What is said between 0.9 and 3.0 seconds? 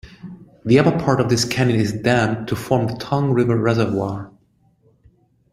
part of this canyon is dammed to form the